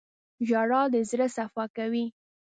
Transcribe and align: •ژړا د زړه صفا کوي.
•ژړا 0.47 0.81
د 0.93 0.95
زړه 1.09 1.27
صفا 1.35 1.65
کوي. 1.77 2.05